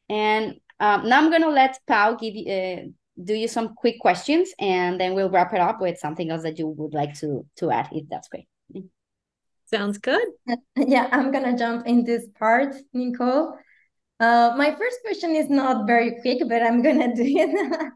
[0.08, 2.82] And um, now I'm gonna let Pau give you uh,
[3.22, 6.58] do you some quick questions, and then we'll wrap it up with something else that
[6.58, 8.48] you would like to to add, if that's great.
[9.66, 10.26] Sounds good.
[10.76, 13.56] Yeah, I'm gonna jump in this part, Nicole.
[14.20, 17.92] Uh, my first question is not very quick, but I'm gonna do it.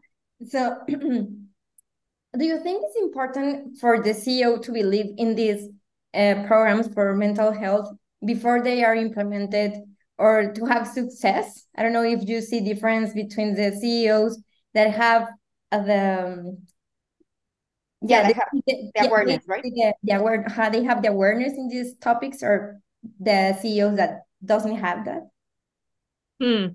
[0.49, 5.67] so, do you think it's important for the CEO to believe in these
[6.13, 7.89] uh, programs for mental health
[8.25, 9.73] before they are implemented
[10.17, 14.37] or to have success i don't know if you see difference between the ceos
[14.73, 15.27] that have
[15.71, 16.57] uh, the um,
[18.01, 19.61] yeah, they have the, the awareness right?
[19.63, 22.79] the, the aware, how they have the awareness in these topics or
[23.19, 25.29] the ceos that doesn't have that?
[26.39, 26.67] Hmm.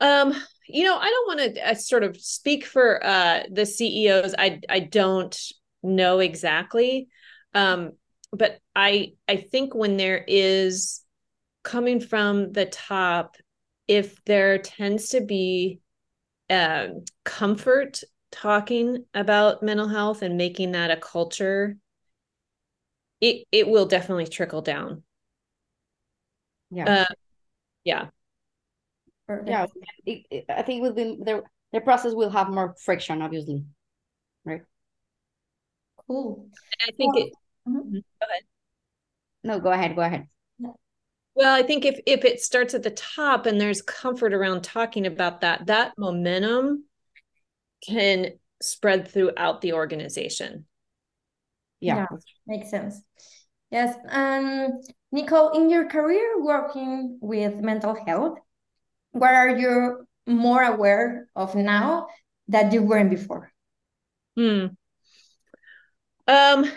[0.00, 0.34] Um
[0.68, 4.60] you know i don't want to uh, sort of speak for uh the ceos i
[4.68, 5.38] i don't
[5.82, 7.08] know exactly.
[7.54, 7.92] Um
[8.32, 11.02] but i i think when there is
[11.62, 13.36] coming from the top
[13.88, 15.80] if there tends to be
[16.52, 21.76] um, comfort talking about mental health and making that a culture
[23.20, 25.02] it it will definitely trickle down
[26.70, 27.14] yeah uh,
[27.84, 28.08] yeah
[29.46, 29.66] yeah
[30.06, 33.64] it, it, i think within the the process will have more friction obviously
[34.44, 34.62] right
[36.06, 36.48] cool
[36.80, 37.32] i think well, it
[37.68, 37.78] Mm-hmm.
[37.78, 37.98] mm-hmm.
[38.20, 38.42] Go ahead.
[39.44, 39.94] No, go ahead.
[39.94, 40.28] Go ahead.
[41.34, 45.06] Well, I think if if it starts at the top and there's comfort around talking
[45.06, 46.84] about that, that momentum
[47.86, 50.66] can spread throughout the organization.
[51.80, 53.02] Yeah, yeah makes sense.
[53.70, 53.96] Yes.
[54.08, 58.38] Um, Nicole, in your career working with mental health,
[59.12, 62.06] what are you more aware of now
[62.48, 63.50] that you weren't before?
[64.36, 64.66] Hmm.
[66.28, 66.70] Um,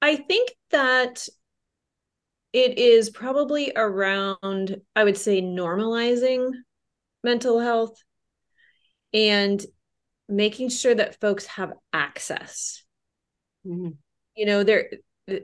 [0.00, 1.26] I think that
[2.56, 6.52] it is probably around, I would say, normalizing
[7.22, 8.02] mental health
[9.12, 9.62] and
[10.26, 12.82] making sure that folks have access.
[13.66, 13.90] Mm-hmm.
[14.36, 14.88] You know, there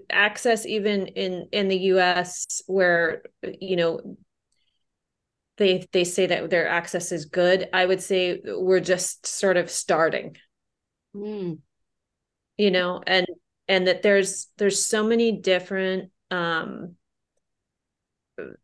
[0.09, 4.17] access even in in the US where you know
[5.59, 9.71] they they say that their access is good i would say we're just sort of
[9.71, 10.35] starting
[11.15, 11.59] mm.
[12.57, 13.27] you know and
[13.69, 16.97] and that there's there's so many different um,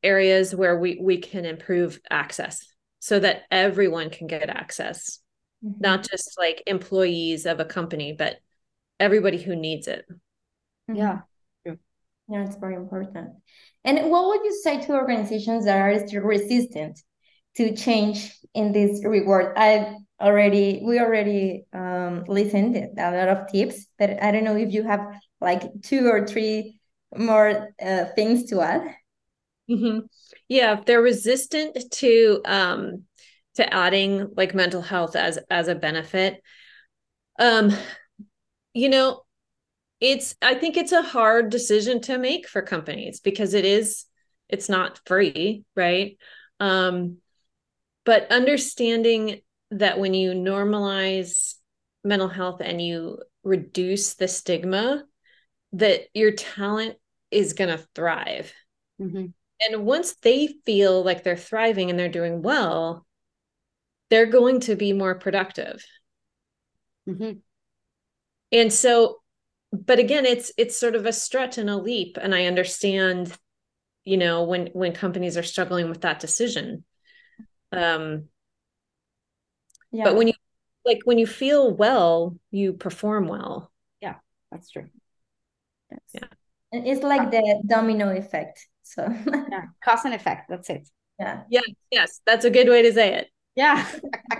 [0.02, 2.66] areas where we we can improve access
[3.00, 5.20] so that everyone can get access
[5.64, 5.80] mm-hmm.
[5.80, 8.38] not just like employees of a company, but
[9.00, 10.04] everybody who needs it.
[10.90, 10.96] Mm-hmm.
[10.96, 11.18] Yeah.
[12.30, 13.30] Yeah, it's very important.
[13.84, 17.00] And what would you say to organizations that are still resistant
[17.56, 19.56] to change in this regard?
[19.56, 24.74] I already we already um, listened a lot of tips, but I don't know if
[24.74, 25.00] you have
[25.40, 26.78] like two or three
[27.16, 28.94] more uh, things to add.
[29.70, 30.06] Mm-hmm.
[30.48, 33.04] Yeah, if they're resistant to um,
[33.56, 36.42] to adding like mental health as as a benefit,
[37.38, 37.72] um,
[38.72, 39.22] you know,
[40.00, 44.04] it's I think it's a hard decision to make for companies because it is
[44.48, 46.16] it's not free, right?
[46.60, 47.18] Um,
[48.04, 49.40] but understanding
[49.70, 51.54] that when you normalize
[52.04, 55.04] mental health and you reduce the stigma
[55.72, 56.96] that your talent
[57.30, 58.52] is going to thrive
[59.00, 59.26] mm-hmm.
[59.60, 63.06] And once they feel like they're thriving and they're doing well
[64.10, 65.84] they're going to be more productive
[67.08, 67.38] mm-hmm.
[68.52, 69.18] and so
[69.72, 73.36] but again it's it's sort of a stretch and a leap and i understand
[74.04, 76.84] you know when when companies are struggling with that decision
[77.72, 78.28] um
[79.90, 80.04] yeah.
[80.04, 80.34] But when you
[80.84, 83.70] like when you feel well, you perform well.
[84.00, 84.16] Yeah,
[84.50, 84.86] that's true.
[85.90, 86.00] Yes.
[86.14, 86.28] Yeah.
[86.72, 88.67] And it's like the domino effect.
[88.88, 89.06] So
[89.50, 90.48] yeah, cause and effect.
[90.48, 90.88] That's it.
[91.20, 91.42] Yeah.
[91.50, 91.60] Yeah.
[91.90, 93.28] Yes, that's a good way to say it.
[93.54, 93.86] Yeah.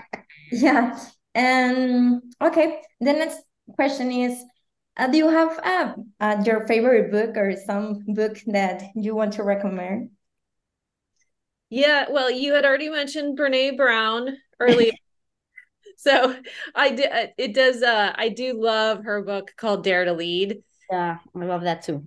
[0.51, 0.99] yeah.
[1.35, 3.39] And okay, the next
[3.75, 4.43] question is
[4.97, 9.33] uh, do you have uh, uh, your favorite book or some book that you want
[9.33, 10.09] to recommend?
[11.69, 14.91] Yeah, well, you had already mentioned Brene Brown earlier.
[15.97, 16.35] so
[16.73, 17.11] I did.
[17.11, 17.83] Uh, it does.
[17.83, 20.63] Uh, I do love her book called Dare to Lead.
[20.91, 22.05] Yeah, I love that too.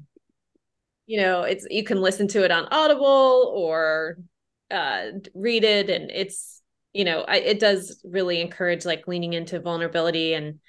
[1.13, 4.17] You know, it's you can listen to it on Audible or
[4.71, 6.63] uh, read it, and it's
[6.95, 10.61] you know, I, it does really encourage like leaning into vulnerability and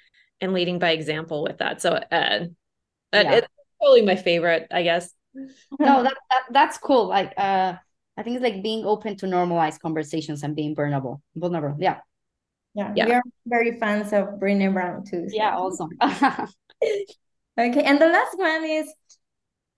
[0.42, 1.80] and leading by example with that.
[1.80, 3.32] So, uh, yeah.
[3.32, 3.48] it's
[3.80, 5.10] totally my favorite, I guess.
[5.80, 7.08] No, that, that that's cool.
[7.08, 7.76] Like, uh,
[8.18, 11.22] I think it's like being open to normalize conversations and being vulnerable.
[11.34, 12.00] Vulnerable, yeah.
[12.74, 13.06] Yeah, yeah.
[13.06, 15.26] we are very fans of Brené Brown too.
[15.30, 15.34] So.
[15.34, 15.88] Yeah, awesome.
[16.02, 18.92] okay, and the last one is,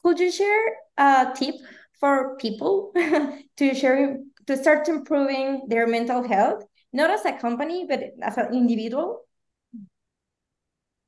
[0.07, 0.66] could you share
[0.98, 1.57] a tip
[1.98, 2.92] for people
[3.57, 8.54] to share to start improving their mental health, not as a company but as an
[8.54, 9.26] individual?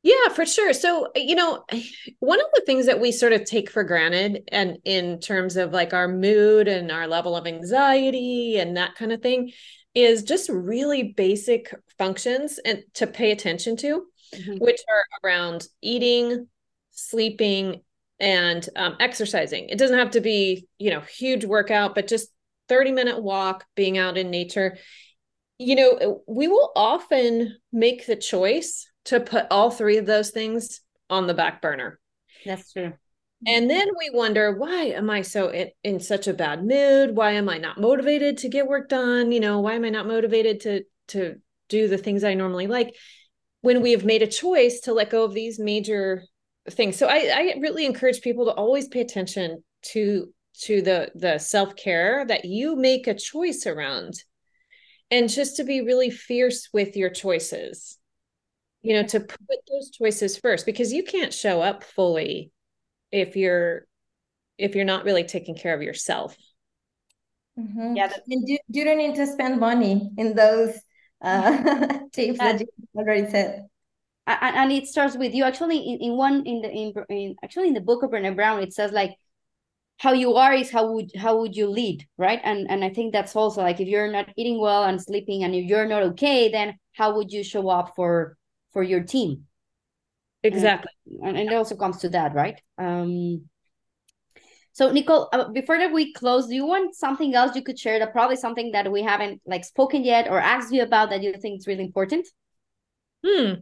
[0.03, 0.73] Yeah, for sure.
[0.73, 1.65] So, you know,
[2.19, 5.73] one of the things that we sort of take for granted and in terms of
[5.73, 9.53] like our mood and our level of anxiety and that kind of thing
[9.95, 14.57] is just really basic functions and to pay attention to, mm-hmm.
[14.57, 16.49] which are around eating,
[16.91, 17.83] sleeping,
[18.21, 19.69] and um, exercising.
[19.69, 22.29] It doesn't have to be, you know, huge workout, but just
[22.69, 24.77] 30 minute walk, being out in nature.
[25.59, 30.81] You know, we will often make the choice to put all three of those things
[31.11, 31.99] on the back burner.
[32.45, 32.93] That's true.
[33.47, 37.17] And then we wonder, why am I so in, in such a bad mood?
[37.17, 39.31] Why am I not motivated to get work done?
[39.31, 41.37] You know, why am I not motivated to to
[41.69, 42.97] do the things I normally like?
[43.61, 46.25] When we have made a choice to let go of these major
[46.71, 46.97] things.
[46.97, 49.63] So I, I really encourage people to always pay attention
[49.93, 54.15] to to the the self-care that you make a choice around.
[55.11, 57.99] And just to be really fierce with your choices.
[58.83, 62.53] You know to put those choices first because you can't show up fully
[63.11, 63.87] if you're
[64.57, 66.37] if you're not really taking care of yourself.
[67.59, 67.97] Mm-hmm.
[67.97, 70.79] yeah and you, you don't need to spend money in those
[71.21, 73.67] uh tips that you already said
[74.29, 75.45] and, it starts with you.
[75.45, 78.63] Actually in, in one in the in, in actually in the book of Brené Brown
[78.63, 79.17] it says like
[79.99, 82.41] how you are is how would how would you lead right?
[82.45, 85.55] And and i think that's also like if you're not eating well and sleeping and
[85.55, 88.37] if you're not okay then how would you show up for
[88.73, 89.45] for your team?
[90.43, 90.93] Exactly.
[91.23, 92.61] and, and it also comes to that right?
[92.77, 93.49] Um
[94.73, 97.99] so nicole uh, before that we close do you want something else you could share
[97.99, 101.33] that probably something that we haven't like spoken yet or asked you about that you
[101.33, 102.27] think is really important?
[103.27, 103.55] Hmm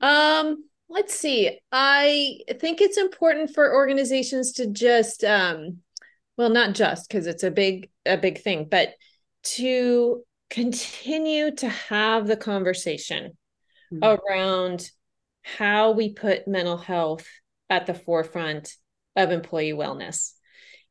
[0.00, 5.78] um let's see i think it's important for organizations to just um
[6.36, 8.90] well not just because it's a big a big thing but
[9.42, 13.36] to continue to have the conversation
[13.92, 14.04] mm-hmm.
[14.04, 14.90] around
[15.42, 17.26] how we put mental health
[17.68, 18.74] at the forefront
[19.16, 20.32] of employee wellness.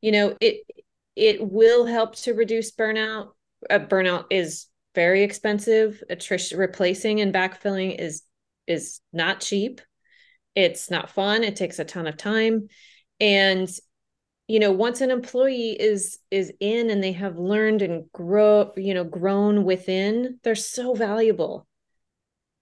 [0.01, 0.65] You know, it
[1.15, 3.29] it will help to reduce burnout.
[3.69, 6.01] Uh, burnout is very expensive.
[6.09, 8.23] Attrition replacing and backfilling is
[8.69, 9.81] is not cheap.
[10.55, 11.43] It's not fun.
[11.43, 12.67] It takes a ton of time.
[13.19, 13.69] And
[14.47, 18.93] you know, once an employee is is in and they have learned and grow, you
[18.93, 21.67] know, grown within, they're so valuable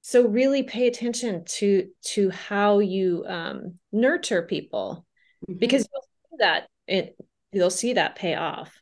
[0.08, 5.06] so really pay attention to to how you um, nurture people
[5.46, 5.60] mm-hmm.
[5.60, 7.18] because you'll see that it
[7.52, 8.82] you'll see that pay off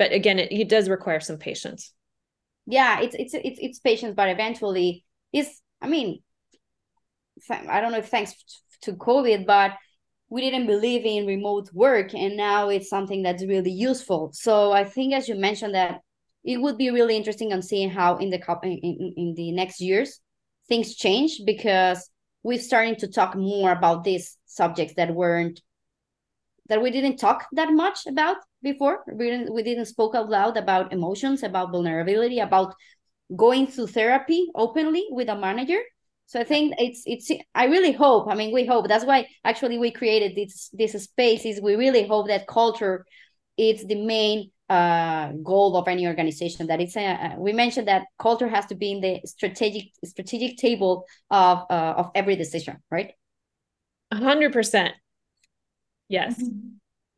[0.00, 1.94] but again it, it does require some patience
[2.66, 6.20] yeah it's it's it's, it's patience but eventually is i mean
[7.68, 8.34] i don't know if thanks
[8.80, 9.72] to covid but
[10.32, 14.30] we didn't believe in remote work and now it's something that's really useful.
[14.32, 16.00] So i think as you mentioned that
[16.44, 20.20] it would be really interesting on seeing how in the in, in, the next years
[20.68, 22.08] things change because
[22.42, 25.60] we're starting to talk more about these subjects that weren't
[26.68, 29.04] that we didn't talk that much about before.
[29.12, 32.74] We didn't we didn't spoke out loud about emotions about vulnerability about
[33.36, 35.80] going through therapy openly with a manager.
[36.26, 39.76] So i think it's it's i really hope i mean we hope that's why actually
[39.76, 43.04] we created this this space is we really hope that culture
[43.58, 46.66] is the main uh, goal of any organization.
[46.68, 50.56] That it's a, uh, we mentioned that culture has to be in the strategic strategic
[50.56, 53.12] table of uh, of every decision right?
[54.12, 54.90] 100%
[56.08, 56.42] yes.
[56.42, 56.68] Mm-hmm.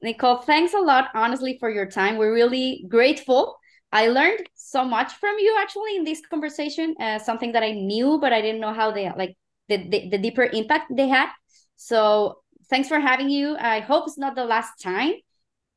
[0.03, 2.17] nicole thanks a lot honestly for your time.
[2.17, 3.57] We're really grateful
[3.95, 8.19] i learned so much from you actually in this conversation uh, something that i knew
[8.21, 9.37] but i didn't know how they like
[9.69, 11.31] the, the, the deeper impact they had
[11.77, 12.39] so
[12.69, 15.15] thanks for having you i hope it's not the last time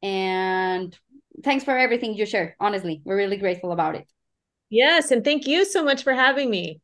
[0.04, 0.98] and
[1.44, 2.56] thanks for everything you share.
[2.60, 4.08] Honestly, we're really grateful about it.
[4.70, 6.82] Yes, and thank you so much for having me.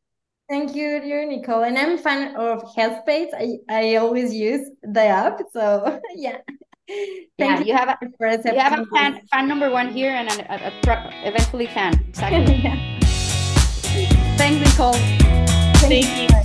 [0.48, 1.64] Thank you, dear Nicole.
[1.64, 3.28] And I'm a fan of Headspace.
[3.34, 5.40] I, I always use the app.
[5.52, 6.38] So yeah.
[6.86, 10.28] Thank yeah, you, you have a you have a fan, fan number one here and
[10.28, 11.94] a, a, a eventually fan.
[12.08, 12.56] Exactly.
[12.56, 12.98] yeah.
[14.36, 14.92] Thanks, Nicole.
[14.92, 16.43] Thank, Thank you.